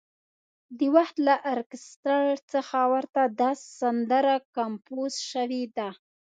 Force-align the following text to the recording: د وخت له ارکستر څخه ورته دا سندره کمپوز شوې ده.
د 0.77 0.79
وخت 0.95 1.15
له 1.27 1.35
ارکستر 1.53 2.23
څخه 2.51 2.79
ورته 2.93 3.21
دا 3.39 3.51
سندره 3.79 4.35
کمپوز 4.57 5.13
شوې 5.31 5.63
ده. 5.77 5.89